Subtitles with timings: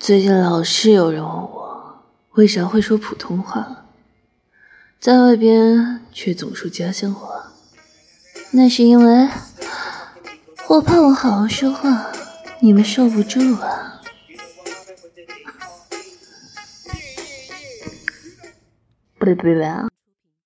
[0.00, 2.04] 最近老是有人问我
[2.34, 3.84] 为啥会说普通话，
[5.00, 7.52] 在外边却总说家乡话。
[8.52, 9.28] 那是因为
[10.68, 12.12] 我怕我好好说话，
[12.60, 14.00] 你们受不住啊。
[19.18, 19.88] 不对不对啊！